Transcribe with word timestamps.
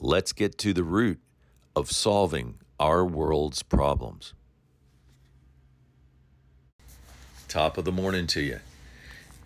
Let's 0.00 0.32
get 0.32 0.58
to 0.58 0.72
the 0.72 0.84
root 0.84 1.20
of 1.76 1.90
solving 1.90 2.56
our 2.80 3.04
world's 3.04 3.62
problems. 3.62 4.34
Top 7.48 7.78
of 7.78 7.84
the 7.84 7.92
morning 7.92 8.26
to 8.28 8.40
you. 8.40 8.60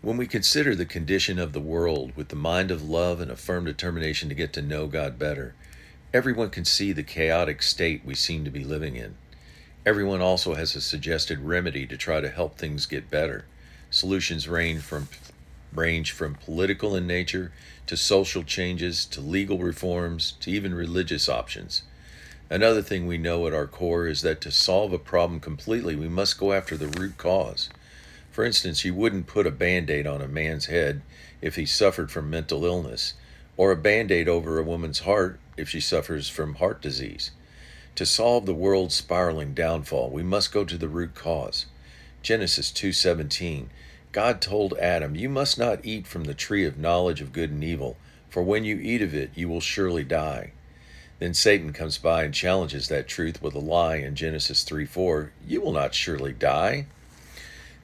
When 0.01 0.17
we 0.17 0.27
consider 0.27 0.75
the 0.75 0.87
condition 0.87 1.39
of 1.39 1.53
the 1.53 1.61
world 1.61 2.17
with 2.17 2.29
the 2.29 2.37
mind 2.37 2.71
of 2.71 2.89
love 2.89 3.21
and 3.21 3.31
a 3.31 3.37
firm 3.37 3.67
determination 3.67 4.29
to 4.31 4.35
get 4.35 4.53
to 4.55 4.63
know 4.63 4.87
God 4.87 5.19
better, 5.19 5.55
everyone 6.15 6.51
can 6.51 6.65
see 6.65 6.93
the 6.93 7.03
chaotic 7.03 7.63
state 7.63 8.05
we 8.05 8.15
seem 8.15 8.45
to 8.45 8.51
be 8.51 8.65
living 8.65 8.97
in. 8.97 9.17
Everyone 9.85 10.23
also 10.23 10.55
has 10.55 10.75
a 10.75 10.81
suggested 10.81 11.41
remedy 11.41 11.87
to 11.87 11.97
try 11.97 12.21
to 12.21 12.31
help 12.31 12.57
things 12.57 12.87
get 12.87 13.11
better. 13.11 13.45
Solutions 13.91 14.49
range 14.49 14.81
from 14.81 15.09
range 15.75 16.13
from 16.13 16.35
political 16.35 16.97
in 16.97 17.07
nature 17.07 17.53
to 17.87 17.97
social 17.97 18.43
changes 18.43 19.05
to 19.07 19.21
legal 19.21 19.59
reforms 19.59 20.33
to 20.41 20.51
even 20.51 20.75
religious 20.75 21.29
options. 21.29 21.83
Another 22.51 22.83
thing 22.83 23.07
we 23.07 23.19
know 23.19 23.47
at 23.47 23.53
our 23.53 23.67
core 23.67 24.07
is 24.07 24.23
that 24.23 24.41
to 24.41 24.51
solve 24.51 24.93
a 24.93 24.99
problem 24.99 25.39
completely, 25.41 25.95
we 25.95 26.09
must 26.09 26.39
go 26.39 26.53
after 26.53 26.77
the 26.77 26.89
root 26.89 27.19
cause. 27.19 27.69
For 28.31 28.45
instance, 28.45 28.85
you 28.85 28.95
wouldn't 28.95 29.27
put 29.27 29.47
a 29.47 29.51
band 29.51 29.91
aid 29.91 30.07
on 30.07 30.23
a 30.23 30.29
man's 30.29 30.67
head 30.67 31.03
if 31.43 31.57
he 31.57 31.67
suffered 31.67 32.11
from 32.11 32.31
mental 32.31 32.65
illness, 32.65 33.15
or 33.57 33.71
a 33.71 33.77
band 33.77 34.11
aid 34.11 34.29
over 34.29 34.59
a 34.59 34.63
woman's 34.63 35.01
heart 35.01 35.39
if 35.57 35.69
she 35.69 35.81
suffers 35.81 36.29
from 36.29 36.55
heart 36.55 36.81
disease. 36.81 37.33
To 37.97 38.07
solve 38.07 38.47
the 38.47 38.55
world's 38.55 38.95
spiraling 38.95 39.55
downfall, 39.55 40.11
we 40.11 40.23
must 40.23 40.53
go 40.53 40.65
to 40.65 40.79
the 40.79 40.89
root 40.89 41.15
cause. 41.15 41.67
Genesis 42.23 42.71
2:17 42.71 43.69
God 44.13 44.41
told 44.41 44.73
Adam, 44.79 45.15
You 45.15 45.29
must 45.29 45.59
not 45.59 45.85
eat 45.85 46.07
from 46.07 46.25
the 46.25 46.35
tree 46.35 46.65
of 46.65 46.79
knowledge 46.79 47.21
of 47.21 47.33
good 47.33 47.51
and 47.51 47.63
evil, 47.63 47.97
for 48.31 48.43
when 48.43 48.65
you 48.65 48.77
eat 48.77 49.03
of 49.03 49.15
it, 49.15 49.31
you 49.35 49.49
will 49.49 49.61
surely 49.61 50.05
die. 50.05 50.53
Then 51.19 51.35
Satan 51.35 51.73
comes 51.73 51.99
by 51.99 52.25
and 52.25 52.33
challenges 52.33 52.89
that 52.89 53.09
truth 53.09 53.43
with 53.43 53.55
a 53.55 53.59
lie 53.59 53.97
in 53.97 54.15
Genesis 54.15 54.63
3 54.63 54.87
4. 54.87 55.33
You 55.47 55.61
will 55.61 55.73
not 55.73 55.95
surely 55.95 56.33
die. 56.33 56.87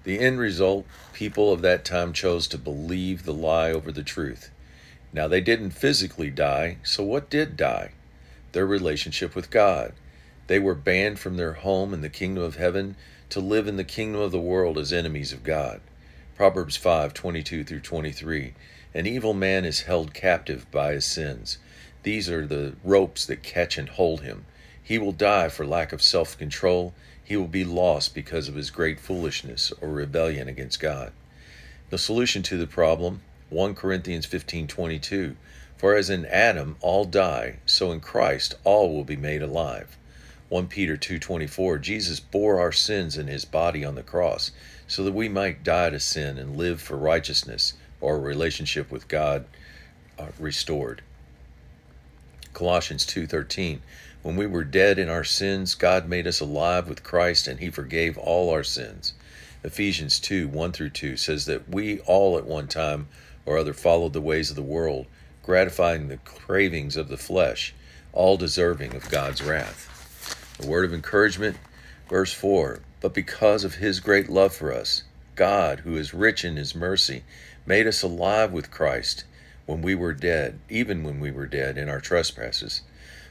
The 0.05 0.19
end 0.19 0.39
result 0.39 0.87
people 1.13 1.53
of 1.53 1.63
that 1.63 1.85
time 1.85 2.13
chose 2.13 2.47
to 2.49 2.59
believe 2.59 3.25
the 3.25 3.35
lie 3.35 3.73
over 3.73 3.91
the 3.91 4.03
truth. 4.03 4.51
Now, 5.13 5.29
they 5.29 5.41
didn't 5.41 5.71
physically 5.71 6.31
die, 6.31 6.79
so 6.83 7.03
what 7.05 7.31
did 7.31 7.57
die? 7.57 7.93
Their 8.53 8.67
relationship 8.67 9.35
with 9.35 9.51
God. 9.51 9.93
They 10.47 10.59
were 10.59 10.75
banned 10.75 11.19
from 11.19 11.37
their 11.37 11.55
home 11.55 11.95
in 11.95 12.03
the 12.03 12.09
kingdom 12.09 12.43
of 12.43 12.57
heaven 12.57 12.97
to 13.31 13.41
live 13.41 13.67
in 13.67 13.77
the 13.77 13.85
kingdom 13.85 14.21
of 14.21 14.33
the 14.33 14.41
world 14.41 14.77
as 14.79 14.93
enemies 14.93 15.33
of 15.33 15.43
God. 15.43 15.81
Proverbs 16.37 16.77
5:22 16.77 17.65
through 17.65 17.79
23. 17.79 18.55
An 18.93 19.07
evil 19.07 19.35
man 19.35 19.65
is 19.65 19.83
held 19.83 20.13
captive 20.13 20.69
by 20.73 20.93
his 20.93 21.05
sins. 21.05 21.59
These 22.03 22.29
are 22.29 22.45
the 22.45 22.75
ropes 22.83 23.25
that 23.27 23.45
catch 23.45 23.79
and 23.79 23.89
hold 23.89 24.23
him. 24.23 24.45
He 24.83 24.99
will 24.99 25.13
die 25.13 25.49
for 25.49 25.65
lack 25.65 25.93
of 25.93 26.03
self-control. 26.03 26.93
He 27.23 27.37
will 27.37 27.47
be 27.47 27.63
lost 27.63 28.17
because 28.17 28.49
of 28.49 28.57
his 28.57 28.71
great 28.71 28.99
foolishness 28.99 29.73
or 29.81 29.91
rebellion 29.91 30.49
against 30.49 30.81
God. 30.81 31.13
The 31.91 31.99
solution 31.99 32.43
to 32.43 32.57
the 32.57 32.67
problem, 32.67 33.23
1 33.49 33.77
Corinthians 33.77 34.27
15:22. 34.27 35.37
For 35.77 35.95
as 35.95 36.11
in 36.11 36.27
Adam 36.27 36.77
all 36.81 37.05
die, 37.05 37.59
so 37.65 37.93
in 37.93 38.01
Christ 38.01 38.57
all 38.65 38.93
will 38.93 39.05
be 39.05 39.17
made 39.17 39.43
alive. 39.43 39.97
1 40.51 40.69
Peter 40.69 40.97
2:24 40.97 41.79
Jesus 41.79 42.21
bore 42.21 42.61
our 42.61 42.73
sins 42.73 43.17
in 43.17 43.29
his 43.29 43.45
body 43.45 43.85
on 43.85 43.95
the 43.95 44.03
cross 44.03 44.51
so 44.87 45.03
that 45.03 45.15
we 45.15 45.29
might 45.29 45.65
die 45.65 45.89
to 45.89 45.99
sin 45.99 46.37
and 46.37 46.57
live 46.57 46.81
for 46.83 46.97
righteousness 46.97 47.75
a 48.03 48.15
relationship 48.15 48.91
with 48.91 49.09
God 49.09 49.47
uh, 50.19 50.27
restored. 50.39 51.03
Colossians 52.53 53.07
2:13 53.07 53.81
When 54.23 54.37
we 54.37 54.47
were 54.47 54.65
dead 54.65 54.99
in 54.99 55.09
our 55.09 55.25
sins 55.25 55.75
God 55.75 56.09
made 56.09 56.27
us 56.27 56.41
alive 56.41 56.89
with 56.89 57.03
Christ 57.03 57.49
and 57.49 57.61
he 57.61 57.71
forgave 57.71 58.19
all 58.19 58.51
our 58.51 58.65
sins. 58.65 59.15
Ephesians 59.63 60.21
2 60.21 60.49
1 60.49 60.73
through 60.73 60.91
2 60.91 61.17
says 61.17 61.47
that 61.47 61.69
we 61.69 62.01
all 62.01 62.37
at 62.37 62.45
one 62.45 62.69
time 62.69 63.09
or 63.47 63.57
other 63.57 63.73
followed 63.73 64.13
the 64.13 64.21
ways 64.21 64.51
of 64.51 64.57
the 64.57 64.63
world, 64.63 65.07
gratifying 65.43 66.09
the 66.09 66.19
cravings 66.19 66.97
of 66.97 67.09
the 67.09 67.17
flesh, 67.17 67.75
all 68.13 68.37
deserving 68.37 68.95
of 68.95 69.11
God's 69.11 69.43
wrath. 69.43 70.04
A 70.63 70.67
word 70.67 70.85
of 70.85 70.95
encouragement, 70.95 71.57
verse 72.09 72.33
4 72.33 72.81
But 73.01 73.13
because 73.13 73.65
of 73.65 73.77
his 73.77 73.99
great 73.99 74.29
love 74.29 74.55
for 74.55 74.73
us, 74.73 75.03
God, 75.35 75.81
who 75.81 75.97
is 75.97 76.15
rich 76.15 76.45
in 76.45 76.57
his 76.57 76.77
mercy, 76.77 77.25
made 77.67 77.89
us 77.89 78.03
alive 78.03 78.53
with 78.53 78.71
Christ 78.71 79.25
when 79.67 79.83
we 79.83 79.97
were 79.97 80.13
dead, 80.13 80.61
even 80.69 81.03
when 81.03 81.19
we 81.19 81.33
were 81.33 81.47
dead 81.47 81.77
in 81.77 81.89
our 81.89 82.01
trespasses. 82.01 82.83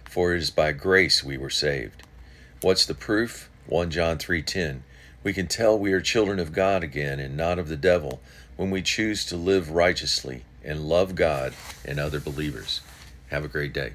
For 0.04 0.34
it 0.34 0.40
is 0.40 0.50
by 0.50 0.74
grace 0.74 1.24
we 1.24 1.38
were 1.38 1.50
saved. 1.50 2.04
What's 2.62 2.86
the 2.86 2.94
proof? 2.94 3.50
1 3.68 3.90
John 3.90 4.18
3:10. 4.18 4.84
We 5.24 5.32
can 5.32 5.48
tell 5.48 5.80
we 5.80 5.94
are 5.94 6.02
children 6.02 6.40
of 6.40 6.52
God 6.52 6.84
again 6.84 7.22
and 7.22 7.38
not 7.38 7.58
of 7.58 7.70
the 7.70 7.78
devil 7.78 8.22
when 8.58 8.70
we 8.70 8.82
choose 8.82 9.26
to 9.26 9.38
live 9.38 9.70
righteously 9.72 10.44
and 10.62 10.90
love 10.90 11.16
God 11.16 11.54
and 11.86 12.00
other 12.00 12.20
believers. 12.20 12.82
Have 13.30 13.46
a 13.46 13.48
great 13.48 13.72
day. 13.72 13.94